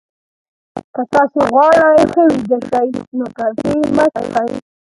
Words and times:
که 0.93 1.01
تاسي 1.13 1.41
غواړئ 1.49 2.01
ښه 2.11 2.23
ویده 2.33 2.59
شئ، 2.67 2.89
نو 3.17 3.25
کافي 3.37 3.75
مه 3.95 4.05
څښئ. 4.13 4.49